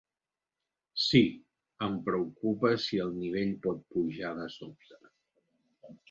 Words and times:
Sí, 1.01 1.19
em 1.87 1.97
preocupa 2.07 2.71
si 2.85 3.01
el 3.03 3.13
nivell 3.17 3.51
pot 3.67 3.83
pujar 3.97 4.31
de 4.39 4.47
sobte. 4.55 4.99